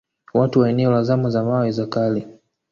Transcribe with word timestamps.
Watu 0.33 0.59
wa 0.59 0.69
eneo 0.69 0.91
la 0.91 1.03
zama 1.03 1.29
za 1.29 1.43
mawe 1.43 1.71
za 1.71 1.85
kale 1.87 2.27